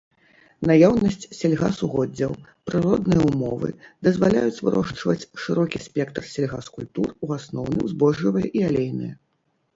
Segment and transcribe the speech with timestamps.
[0.69, 2.33] Наяўнасць сельгасугоддзяў,
[2.69, 3.69] прыродныя ўмовы
[4.09, 9.13] дазваляюць вырошчваць шырокі спектр сельгаскультур, у асноўным збожжавыя і алейныя.